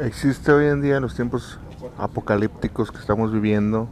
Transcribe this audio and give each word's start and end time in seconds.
Existe 0.00 0.52
hoy 0.52 0.66
en 0.66 0.82
día 0.82 0.96
en 0.96 1.02
los 1.02 1.14
tiempos 1.14 1.58
apocalípticos 1.96 2.92
que 2.92 2.98
estamos 2.98 3.32
viviendo, 3.32 3.88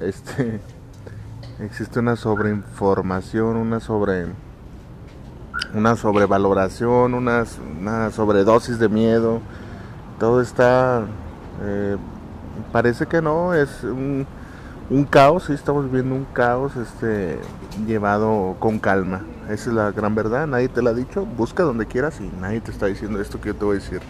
este, 0.00 0.60
existe 1.60 1.98
una 1.98 2.16
sobreinformación, 2.16 3.56
una 3.56 3.80
sobre, 3.80 4.28
una 5.74 5.96
sobrevaloración, 5.96 7.12
una, 7.12 7.44
una 7.78 8.10
sobredosis 8.10 8.78
de 8.78 8.88
miedo. 8.88 9.40
Todo 10.18 10.40
está, 10.40 11.04
eh, 11.64 11.98
parece 12.72 13.04
que 13.04 13.20
no, 13.20 13.52
es 13.52 13.84
un, 13.84 14.26
caos, 15.10 15.44
sí, 15.44 15.52
estamos 15.52 15.84
viviendo 15.84 16.14
un 16.14 16.24
caos, 16.24 16.76
este, 16.76 17.38
llevado 17.86 18.56
con 18.58 18.78
calma. 18.78 19.20
Esa 19.50 19.68
es 19.68 19.76
la 19.76 19.90
gran 19.90 20.14
verdad, 20.14 20.46
nadie 20.46 20.70
te 20.70 20.80
lo 20.80 20.88
ha 20.88 20.94
dicho, 20.94 21.26
busca 21.26 21.62
donde 21.62 21.84
quieras 21.84 22.22
y 22.22 22.30
nadie 22.40 22.62
te 22.62 22.70
está 22.70 22.86
diciendo 22.86 23.20
esto 23.20 23.38
que 23.38 23.48
yo 23.48 23.54
te 23.54 23.64
voy 23.66 23.76
a 23.76 23.80
decir. 23.80 24.00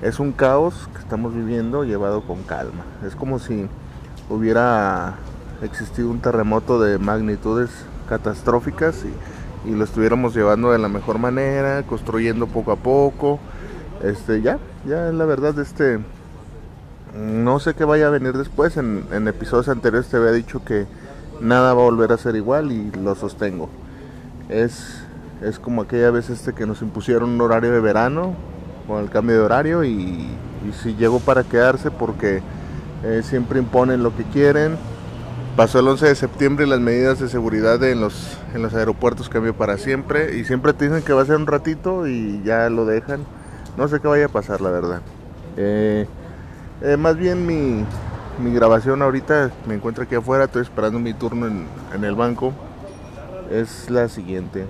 Es 0.00 0.20
un 0.20 0.30
caos 0.30 0.88
que 0.92 1.00
estamos 1.00 1.34
viviendo 1.34 1.82
llevado 1.82 2.22
con 2.22 2.44
calma. 2.44 2.84
Es 3.04 3.16
como 3.16 3.40
si 3.40 3.66
hubiera 4.30 5.14
existido 5.60 6.08
un 6.08 6.20
terremoto 6.20 6.80
de 6.80 6.98
magnitudes 6.98 7.70
catastróficas 8.08 9.04
y, 9.04 9.74
lo 9.74 9.82
estuviéramos 9.84 10.34
llevando 10.34 10.70
de 10.70 10.78
la 10.78 10.88
mejor 10.88 11.18
manera, 11.18 11.82
construyendo 11.82 12.46
poco 12.46 12.70
a 12.70 12.76
poco. 12.76 13.40
Este, 14.02 14.40
ya, 14.40 14.58
ya 14.86 15.10
la 15.12 15.24
verdad, 15.24 15.58
este, 15.58 15.98
no 17.14 17.58
sé 17.58 17.74
qué 17.74 17.84
vaya 17.84 18.06
a 18.06 18.10
venir 18.10 18.34
después. 18.38 18.76
En, 18.76 19.04
en 19.10 19.26
episodios 19.26 19.68
anteriores 19.68 20.08
te 20.08 20.16
había 20.16 20.30
dicho 20.30 20.64
que 20.64 20.86
nada 21.40 21.74
va 21.74 21.82
a 21.82 21.84
volver 21.84 22.12
a 22.12 22.18
ser 22.18 22.36
igual 22.36 22.70
y 22.70 22.92
lo 22.92 23.16
sostengo. 23.16 23.68
Es, 24.48 25.02
es 25.42 25.58
como 25.58 25.82
aquella 25.82 26.12
vez 26.12 26.30
este 26.30 26.54
que 26.54 26.64
nos 26.64 26.80
impusieron 26.80 27.30
un 27.30 27.40
horario 27.40 27.72
de 27.72 27.80
verano 27.80 28.36
con 28.88 29.04
el 29.04 29.10
cambio 29.10 29.36
de 29.36 29.42
horario 29.42 29.84
y, 29.84 30.26
si 30.82 30.94
llegó 30.96 31.20
para 31.20 31.44
quedarse 31.44 31.90
porque 31.90 32.42
eh, 33.04 33.22
siempre 33.22 33.58
imponen 33.58 34.02
lo 34.02 34.14
que 34.16 34.24
quieren. 34.24 34.76
Pasó 35.56 35.78
el 35.80 35.88
11 35.88 36.08
de 36.08 36.14
septiembre 36.14 36.66
y 36.66 36.68
las 36.68 36.80
medidas 36.80 37.20
de 37.20 37.28
seguridad 37.28 37.82
en 37.84 38.00
los, 38.00 38.36
en 38.54 38.62
los 38.62 38.74
aeropuertos 38.74 39.28
cambió 39.28 39.54
para 39.54 39.78
siempre 39.78 40.36
y 40.36 40.44
siempre 40.44 40.72
te 40.72 40.88
dicen 40.88 41.02
que 41.02 41.12
va 41.12 41.22
a 41.22 41.26
ser 41.26 41.36
un 41.36 41.46
ratito 41.46 42.06
y 42.06 42.42
ya 42.44 42.68
lo 42.70 42.86
dejan. 42.86 43.20
No 43.76 43.88
sé 43.88 44.00
qué 44.00 44.08
vaya 44.08 44.26
a 44.26 44.28
pasar, 44.28 44.60
la 44.60 44.70
verdad. 44.70 45.00
Eh, 45.56 46.06
eh, 46.82 46.96
más 46.96 47.16
bien 47.16 47.46
mi, 47.46 47.84
mi, 48.42 48.52
grabación 48.52 49.02
ahorita 49.02 49.50
me 49.66 49.74
encuentro 49.74 50.04
aquí 50.04 50.14
afuera, 50.14 50.44
estoy 50.44 50.62
esperando 50.62 50.98
mi 50.98 51.14
turno 51.14 51.46
en, 51.46 51.66
en 51.94 52.04
el 52.04 52.14
banco. 52.14 52.52
Es 53.50 53.88
la 53.90 54.08
siguiente. 54.08 54.66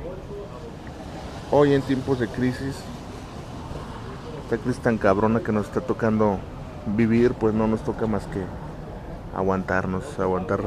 Hoy 1.50 1.74
en 1.74 1.82
tiempos 1.82 2.20
de 2.20 2.28
crisis 2.28 2.76
crisis 4.56 4.80
tan 4.80 4.98
cabrona 4.98 5.40
que 5.40 5.52
nos 5.52 5.66
está 5.66 5.80
tocando 5.80 6.38
vivir, 6.96 7.34
pues 7.34 7.54
no 7.54 7.66
nos 7.66 7.84
toca 7.84 8.06
más 8.06 8.24
que 8.26 8.42
aguantarnos, 9.36 10.18
aguantar 10.18 10.60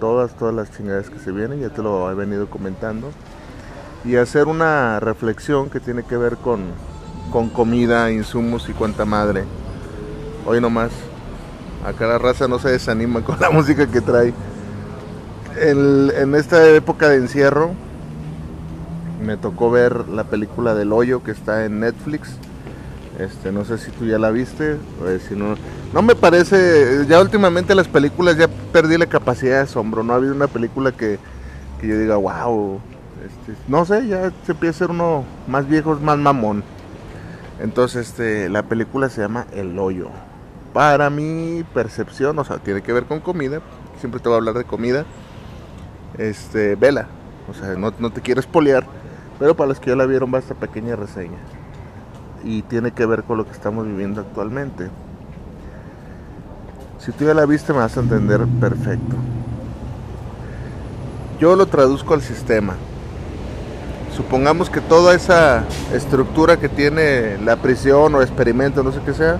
todas, 0.00 0.34
todas 0.34 0.54
las 0.54 0.70
chingadas 0.70 1.10
que 1.10 1.18
se 1.18 1.30
vienen, 1.30 1.60
ya 1.60 1.68
te 1.68 1.82
lo 1.82 2.10
he 2.10 2.14
venido 2.14 2.48
comentando, 2.48 3.10
y 4.04 4.16
hacer 4.16 4.48
una 4.48 4.98
reflexión 5.00 5.68
que 5.68 5.80
tiene 5.80 6.02
que 6.02 6.16
ver 6.16 6.36
con, 6.36 6.62
con 7.30 7.50
comida, 7.50 8.10
insumos 8.10 8.68
y 8.68 8.72
cuanta 8.72 9.04
madre. 9.04 9.44
Hoy 10.46 10.60
nomás, 10.60 10.90
acá 11.86 12.06
la 12.06 12.18
raza 12.18 12.48
no 12.48 12.58
se 12.58 12.70
desanima 12.70 13.22
con 13.22 13.38
la 13.38 13.50
música 13.50 13.86
que 13.86 14.00
trae. 14.00 14.32
En 15.56 16.34
esta 16.34 16.66
época 16.70 17.08
de 17.10 17.16
encierro, 17.16 17.72
me 19.22 19.36
tocó 19.36 19.70
ver 19.70 20.08
la 20.08 20.24
película 20.24 20.74
del 20.74 20.92
hoyo 20.92 21.22
que 21.22 21.32
está 21.32 21.66
en 21.66 21.80
Netflix 21.80 22.38
este, 23.20 23.52
no 23.52 23.64
sé 23.66 23.76
si 23.76 23.90
tú 23.90 24.06
ya 24.06 24.18
la 24.18 24.30
viste, 24.30 24.78
si 25.28 25.34
no, 25.34 25.54
no 25.92 26.00
me 26.00 26.14
parece, 26.14 27.04
ya 27.06 27.20
últimamente 27.20 27.74
las 27.74 27.86
películas 27.86 28.38
ya 28.38 28.48
perdí 28.72 28.96
la 28.96 29.06
capacidad 29.06 29.56
de 29.56 29.62
asombro, 29.62 30.02
no 30.02 30.14
ha 30.14 30.16
habido 30.16 30.34
una 30.34 30.46
película 30.46 30.92
que, 30.92 31.18
que 31.80 31.86
yo 31.86 31.98
diga, 31.98 32.16
wow, 32.16 32.80
este, 33.26 33.60
no 33.68 33.84
sé, 33.84 34.06
ya 34.06 34.32
se 34.46 34.52
empieza 34.52 34.70
a 34.70 34.78
ser 34.78 34.90
uno 34.90 35.24
más 35.46 35.68
viejo, 35.68 35.94
más 35.96 36.16
mamón. 36.16 36.64
Entonces, 37.60 38.08
este, 38.08 38.48
la 38.48 38.62
película 38.62 39.10
se 39.10 39.20
llama 39.20 39.46
El 39.52 39.78
Hoyo. 39.78 40.08
Para 40.72 41.10
mi 41.10 41.62
percepción, 41.74 42.38
o 42.38 42.44
sea, 42.44 42.56
tiene 42.56 42.80
que 42.80 42.94
ver 42.94 43.04
con 43.04 43.20
comida, 43.20 43.60
siempre 43.98 44.20
te 44.20 44.30
voy 44.30 44.36
a 44.36 44.38
hablar 44.38 44.54
de 44.54 44.64
comida. 44.64 45.04
Este, 46.16 46.74
vela, 46.74 47.08
o 47.50 47.54
sea, 47.54 47.74
no, 47.74 47.92
no 47.98 48.10
te 48.10 48.22
quiero 48.22 48.40
espolear, 48.40 48.86
pero 49.38 49.54
para 49.54 49.68
los 49.68 49.78
que 49.78 49.90
ya 49.90 49.96
la 49.96 50.06
vieron 50.06 50.32
va 50.32 50.38
esta 50.38 50.54
pequeña 50.54 50.96
reseña 50.96 51.38
y 52.44 52.62
tiene 52.62 52.92
que 52.92 53.06
ver 53.06 53.24
con 53.24 53.38
lo 53.38 53.46
que 53.46 53.52
estamos 53.52 53.86
viviendo 53.86 54.20
actualmente. 54.20 54.88
Si 56.98 57.12
tú 57.12 57.24
ya 57.24 57.34
la 57.34 57.46
viste 57.46 57.72
me 57.72 57.78
vas 57.78 57.96
a 57.96 58.00
entender 58.00 58.46
perfecto. 58.60 59.16
Yo 61.38 61.56
lo 61.56 61.66
traduzco 61.66 62.14
al 62.14 62.20
sistema. 62.20 62.74
Supongamos 64.14 64.68
que 64.68 64.80
toda 64.80 65.14
esa 65.14 65.64
estructura 65.94 66.58
que 66.58 66.68
tiene 66.68 67.38
la 67.38 67.56
prisión 67.56 68.14
o 68.14 68.20
experimento, 68.20 68.82
no 68.82 68.92
sé 68.92 69.00
qué 69.06 69.14
sea, 69.14 69.38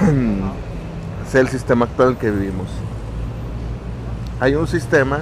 sea 1.30 1.40
el 1.42 1.48
sistema 1.48 1.84
actual 1.84 2.10
en 2.10 2.16
que 2.16 2.30
vivimos. 2.30 2.68
Hay 4.40 4.54
un 4.54 4.66
sistema 4.66 5.20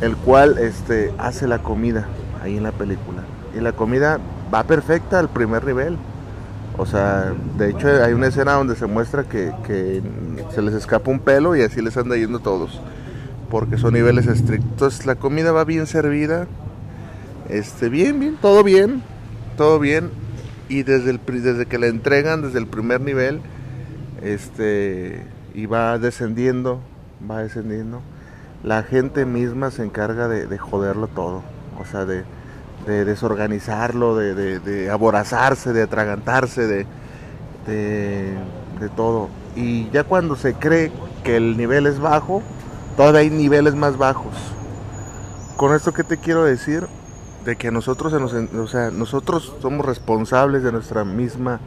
el 0.00 0.16
cual 0.16 0.58
este, 0.58 1.12
hace 1.18 1.46
la 1.46 1.58
comida 1.58 2.08
ahí 2.42 2.56
en 2.56 2.64
la 2.64 2.72
película. 2.72 3.22
Y 3.54 3.60
la 3.60 3.72
comida 3.72 4.18
va 4.52 4.64
perfecta 4.64 5.18
al 5.18 5.28
primer 5.28 5.64
nivel. 5.64 5.96
O 6.76 6.86
sea, 6.86 7.34
de 7.58 7.70
hecho 7.70 7.88
hay 8.02 8.12
una 8.12 8.28
escena 8.28 8.54
donde 8.54 8.74
se 8.74 8.86
muestra 8.86 9.24
que, 9.24 10.02
se 10.54 10.62
les 10.62 10.74
escapa 10.74 11.10
un 11.10 11.20
pelo 11.20 11.54
y 11.56 11.62
así 11.62 11.82
les 11.82 11.96
anda 11.96 12.16
yendo 12.16 12.38
todos. 12.38 12.80
Porque 13.50 13.78
son 13.78 13.94
niveles 13.94 14.26
estrictos. 14.26 15.06
La 15.06 15.16
comida 15.16 15.52
va 15.52 15.64
bien 15.64 15.86
servida. 15.86 16.46
Este, 17.48 17.88
bien, 17.88 18.20
bien, 18.20 18.38
todo 18.40 18.62
bien. 18.62 19.02
Todo 19.56 19.78
bien. 19.78 20.10
Y 20.68 20.84
desde, 20.84 21.10
el, 21.10 21.20
desde 21.26 21.66
que 21.66 21.78
la 21.78 21.88
entregan, 21.88 22.42
desde 22.42 22.60
el 22.60 22.66
primer 22.66 23.00
nivel, 23.00 23.40
este, 24.22 25.26
y 25.52 25.66
va 25.66 25.98
descendiendo, 25.98 26.80
va 27.28 27.42
descendiendo. 27.42 28.02
La 28.62 28.84
gente 28.84 29.26
misma 29.26 29.72
se 29.72 29.84
encarga 29.84 30.28
de, 30.28 30.46
de 30.46 30.58
joderlo 30.58 31.08
todo. 31.08 31.42
O 31.80 31.84
sea, 31.84 32.04
de, 32.04 32.22
de 32.86 33.04
desorganizarlo, 33.04 34.16
de, 34.16 34.34
de, 34.34 34.58
de 34.60 34.90
aborazarse, 34.90 35.72
de 35.72 35.82
atragantarse, 35.82 36.66
de, 36.66 36.86
de, 37.66 38.88
todo. 38.96 39.28
Y 39.54 39.90
ya 39.90 40.04
cuando 40.04 40.36
se 40.36 40.54
cree 40.54 40.90
que 41.24 41.36
el 41.36 41.56
nivel 41.56 41.86
es 41.86 42.00
bajo, 42.00 42.42
todavía 42.96 43.20
hay 43.20 43.30
niveles 43.30 43.74
más 43.74 43.96
bajos. 43.98 44.34
Con 45.56 45.74
esto 45.74 45.92
que 45.92 46.04
te 46.04 46.16
quiero 46.16 46.44
decir, 46.44 46.86
de 47.44 47.56
que 47.56 47.70
nosotros, 47.70 48.12
nos, 48.12 48.32
o 48.32 48.66
sea, 48.66 48.90
nosotros 48.90 49.54
somos 49.60 49.84
responsables 49.84 50.62
de 50.62 50.72
nuestra 50.72 51.04
misma 51.04 51.60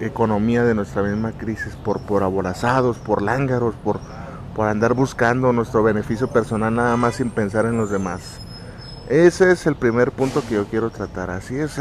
economía, 0.00 0.64
de 0.64 0.74
nuestra 0.74 1.02
misma 1.02 1.32
crisis, 1.32 1.74
por, 1.76 2.00
por 2.00 2.22
aborazados, 2.22 2.98
por 2.98 3.22
lángaros, 3.22 3.74
por, 3.84 4.00
por 4.54 4.68
andar 4.68 4.94
buscando 4.94 5.52
nuestro 5.52 5.82
beneficio 5.82 6.28
personal 6.28 6.74
nada 6.74 6.96
más 6.96 7.16
sin 7.16 7.30
pensar 7.30 7.66
en 7.66 7.76
los 7.76 7.90
demás. 7.90 8.40
Ese 9.08 9.52
es 9.52 9.66
el 9.66 9.74
primer 9.74 10.12
punto 10.12 10.42
que 10.46 10.56
yo 10.56 10.66
quiero 10.66 10.90
tratar. 10.90 11.30
Así 11.30 11.56
es, 11.56 11.80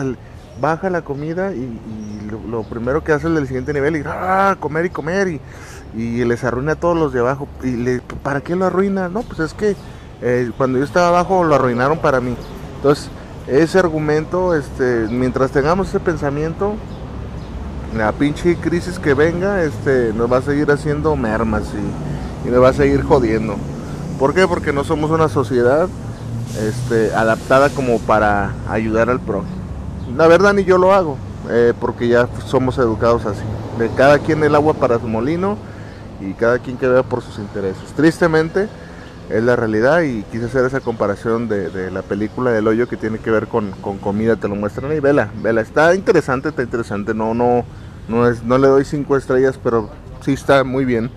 baja 0.62 0.90
la 0.90 1.02
comida 1.02 1.54
y, 1.54 1.80
lo, 2.50 2.64
primero 2.64 3.04
que 3.04 3.12
hace 3.12 3.28
el 3.28 3.36
del 3.36 3.48
siguiente 3.48 3.74
nivel 3.74 3.98
y 3.98 4.04
ah, 4.06 4.56
comer 4.60 4.86
y 4.86 4.90
comer 4.90 5.40
y, 5.94 6.24
les 6.24 6.44
arruina 6.44 6.74
a 6.74 6.76
todos 6.76 6.98
los 6.98 7.12
de 7.12 7.20
abajo. 7.20 7.50
¿Y 7.64 8.00
para 8.24 8.42
qué 8.42 8.56
lo 8.56 8.66
arruina? 8.66 9.10
No, 9.10 9.24
pues 9.24 9.40
es 9.40 9.54
que 9.54 9.76
eh, 10.22 10.52
cuando 10.58 10.78
yo 10.78 10.86
estaba 10.86 11.10
abajo 11.10 11.44
lo 11.44 11.56
arruinaron 11.56 12.00
para 12.00 12.22
mí. 12.22 12.36
Entonces, 12.78 13.10
ese 13.48 13.78
argumento, 13.78 14.56
este, 14.56 15.08
mientras 15.10 15.52
tengamos 15.52 15.90
ese 15.90 16.00
pensamiento, 16.00 16.76
la 17.96 18.14
pinche 18.14 18.56
crisis 18.56 19.00
que 19.00 19.14
venga, 19.14 19.64
este, 19.64 20.14
nos 20.14 20.32
va 20.32 20.38
a 20.38 20.42
seguir 20.42 20.72
haciendo 20.72 21.16
mermas 21.18 21.64
y, 21.74 22.48
y 22.48 22.52
nos 22.52 22.64
va 22.64 22.70
a 22.70 22.74
seguir 22.74 23.04
jodiendo. 23.04 23.56
¿Por 24.18 24.34
qué? 24.34 24.48
Porque 24.48 24.72
no 24.72 24.86
somos 24.86 25.12
una 25.12 25.28
sociedad 25.28 25.90
este, 26.60 27.14
adaptada 27.14 27.70
como 27.70 28.00
para 28.00 28.54
ayudar 28.70 29.10
al 29.10 29.20
prójimo. 29.20 29.56
La 30.16 30.28
verdad 30.28 30.54
ni 30.54 30.64
yo 30.64 30.78
lo 30.78 30.94
hago, 30.94 31.18
eh, 31.50 31.74
porque 31.80 32.08
ya 32.08 32.28
somos 32.46 32.78
educados 32.78 33.26
así. 33.26 33.44
De 33.78 33.90
cada 33.90 34.20
quien 34.20 34.44
el 34.44 34.56
agua 34.56 34.74
para 34.74 35.00
su 35.00 35.08
molino 35.08 35.58
y 36.20 36.34
cada 36.34 36.60
quien 36.60 36.78
que 36.78 36.88
vea 36.88 37.04
por 37.04 37.22
sus 37.22 37.38
intereses. 37.38 37.84
Tristemente 37.96 38.68
es 39.30 39.44
la 39.44 39.56
realidad 39.56 40.02
y 40.02 40.24
quise 40.32 40.46
hacer 40.46 40.66
esa 40.66 40.80
comparación 40.80 41.50
de, 41.50 41.92
la 41.92 42.02
película 42.02 42.52
del 42.52 42.68
hoyo 42.68 42.88
que 42.88 42.98
tiene 42.98 43.20
que 43.20 43.30
ver 43.30 43.48
con, 43.48 43.72
con, 43.72 43.98
comida, 43.98 44.38
te 44.38 44.48
lo 44.48 44.56
muestran 44.56 44.92
ahí, 44.92 45.00
vela, 45.00 45.30
vela, 45.42 45.62
está 45.62 45.94
interesante, 45.96 46.50
está 46.50 46.64
interesante, 46.64 47.14
no, 47.14 47.34
no, 47.34 47.66
no, 48.08 48.28
es, 48.28 48.44
no 48.44 48.58
le 48.58 48.68
doy 48.68 48.86
cinco 48.86 49.18
estrellas, 49.18 49.60
pero 49.62 49.90
sí 50.22 50.34
está 50.34 50.64
muy 50.64 50.86
bien. 50.86 51.12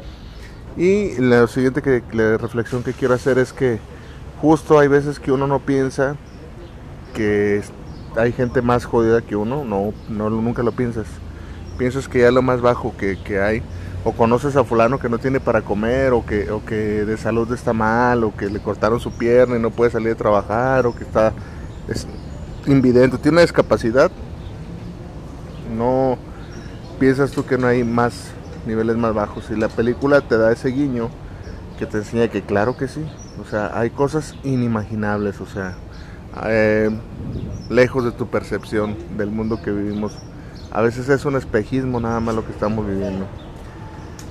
Y 0.76 1.18
la 1.20 1.46
siguiente 1.46 1.82
que, 1.82 2.02
la 2.12 2.36
reflexión 2.36 2.82
que 2.82 2.92
quiero 2.92 3.14
hacer 3.14 3.38
es 3.38 3.52
que 3.52 3.78
justo 4.40 4.78
hay 4.78 4.88
veces 4.88 5.18
que 5.20 5.32
uno 5.32 5.46
no 5.46 5.60
piensa 5.60 6.16
que 7.14 7.62
hay 8.16 8.32
gente 8.32 8.62
más 8.62 8.84
jodida 8.84 9.22
que 9.22 9.36
uno, 9.36 9.64
no, 9.64 9.92
no 10.08 10.30
nunca 10.30 10.62
lo 10.62 10.72
piensas. 10.72 11.06
piensas 11.78 12.08
que 12.08 12.20
ya 12.20 12.30
lo 12.30 12.42
más 12.42 12.60
bajo 12.60 12.94
que, 12.96 13.18
que 13.22 13.40
hay, 13.40 13.62
o 14.04 14.12
conoces 14.12 14.56
a 14.56 14.64
fulano 14.64 14.98
que 14.98 15.08
no 15.08 15.18
tiene 15.18 15.40
para 15.40 15.62
comer, 15.62 16.12
o 16.12 16.24
que, 16.24 16.50
o 16.50 16.64
que 16.64 16.74
de 16.74 17.16
salud 17.16 17.52
está 17.52 17.72
mal, 17.72 18.24
o 18.24 18.34
que 18.36 18.46
le 18.50 18.60
cortaron 18.60 19.00
su 19.00 19.12
pierna 19.12 19.56
y 19.56 19.60
no 19.60 19.70
puede 19.70 19.90
salir 19.90 20.12
a 20.12 20.16
trabajar, 20.16 20.86
o 20.86 20.94
que 20.94 21.04
está 21.04 21.32
es 21.88 22.06
invidente, 22.66 23.18
tiene 23.18 23.36
una 23.36 23.42
discapacidad, 23.42 24.10
no 25.76 26.18
piensas 26.98 27.30
tú 27.30 27.44
que 27.46 27.58
no 27.58 27.66
hay 27.66 27.84
más 27.84 28.32
niveles 28.66 28.96
más 28.96 29.14
bajos. 29.14 29.50
Y 29.50 29.56
la 29.56 29.68
película 29.68 30.20
te 30.20 30.36
da 30.36 30.52
ese 30.52 30.68
guiño 30.68 31.10
que 31.78 31.86
te 31.86 31.98
enseña 31.98 32.28
que 32.28 32.42
claro 32.42 32.76
que 32.76 32.88
sí. 32.88 33.04
O 33.40 33.44
sea, 33.44 33.78
hay 33.78 33.90
cosas 33.90 34.34
inimaginables, 34.44 35.40
o 35.40 35.46
sea, 35.46 35.74
eh, 36.44 36.90
lejos 37.70 38.04
de 38.04 38.12
tu 38.12 38.26
percepción 38.26 38.96
del 39.16 39.30
mundo 39.30 39.62
que 39.62 39.70
vivimos. 39.70 40.16
A 40.70 40.82
veces 40.82 41.08
es 41.08 41.24
un 41.24 41.36
espejismo 41.36 42.00
nada 42.00 42.20
más 42.20 42.34
lo 42.34 42.44
que 42.44 42.52
estamos 42.52 42.86
viviendo. 42.86 43.26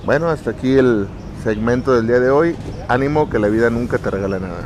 Bueno, 0.04 0.28
hasta 0.28 0.52
aquí 0.52 0.78
el 0.78 1.08
segmento 1.42 1.94
del 1.94 2.06
día 2.06 2.20
de 2.20 2.30
hoy. 2.30 2.56
Ánimo 2.88 3.28
que 3.28 3.38
la 3.38 3.48
vida 3.48 3.68
nunca 3.68 3.98
te 3.98 4.10
regala 4.10 4.38
nada. 4.38 4.64